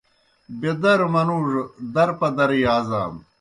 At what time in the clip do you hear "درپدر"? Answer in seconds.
1.93-2.49